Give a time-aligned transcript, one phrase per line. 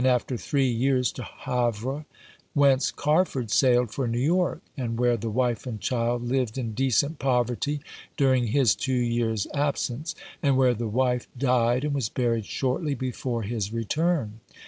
[0.03, 2.05] after three years, to Havre,
[2.55, 7.19] whence Carford sailed for New York, and where the wife and child lived in decent
[7.19, 7.81] poverty
[8.17, 13.43] during his two years' absence, and where the wife died and was buried shortly before
[13.43, 14.39] his return.